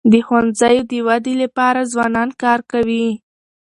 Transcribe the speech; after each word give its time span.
د 0.11 0.13
ښوونځیو 0.25 0.83
د 0.91 0.93
ودی 1.07 1.33
لپاره 1.43 1.89
ځوانان 1.93 2.29
کار 2.41 2.59
کوي. 2.71 3.07